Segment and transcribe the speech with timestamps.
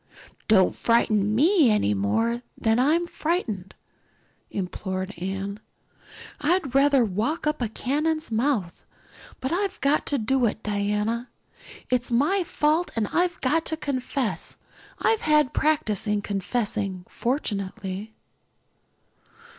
[0.47, 3.75] "Don't frighten me any more than I am frightened,"
[4.49, 5.59] implored Anne.
[6.39, 8.83] "I'd rather walk up to a cannon's mouth.
[9.39, 11.29] But I've got to do it, Diana.
[11.91, 14.57] It was my fault and I've got to confess.
[14.97, 18.15] I've had practice in confessing, fortunately."